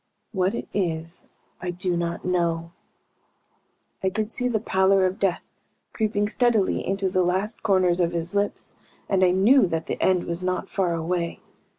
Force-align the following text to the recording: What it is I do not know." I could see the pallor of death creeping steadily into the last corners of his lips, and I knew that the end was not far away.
What 0.31 0.55
it 0.55 0.67
is 0.73 1.25
I 1.61 1.69
do 1.69 1.95
not 1.95 2.25
know." 2.25 2.71
I 4.01 4.09
could 4.09 4.31
see 4.31 4.47
the 4.47 4.59
pallor 4.59 5.05
of 5.05 5.19
death 5.19 5.43
creeping 5.93 6.27
steadily 6.27 6.83
into 6.83 7.07
the 7.07 7.21
last 7.21 7.61
corners 7.61 7.99
of 7.99 8.11
his 8.11 8.33
lips, 8.33 8.73
and 9.07 9.23
I 9.23 9.29
knew 9.29 9.67
that 9.67 9.85
the 9.85 10.01
end 10.01 10.23
was 10.23 10.41
not 10.41 10.69
far 10.69 10.95
away. 10.95 11.39